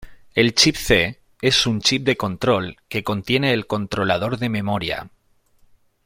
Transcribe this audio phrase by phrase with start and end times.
[0.33, 5.11] El chip-C es un chip de control que contiene el controlador de memoria.